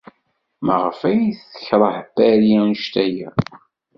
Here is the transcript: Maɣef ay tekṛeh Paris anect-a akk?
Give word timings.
Maɣef 0.65 0.99
ay 1.11 1.23
tekṛeh 1.53 1.97
Paris 2.15 2.55
anect-a 2.61 3.03
akk? 3.27 3.45